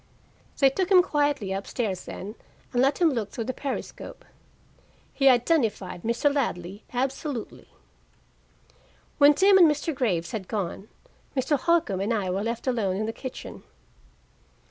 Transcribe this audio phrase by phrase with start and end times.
[0.57, 2.33] They took him quietly up stairs then
[2.73, 4.25] and let him look through the periscope.
[5.13, 6.33] He identified Mr.
[6.33, 7.67] Ladley absolutely.
[9.19, 9.93] When Tim and Mr.
[9.93, 10.89] Graves had gone,
[11.37, 11.55] Mr.
[11.55, 13.61] Holcombe and I were left alone in the kitchen.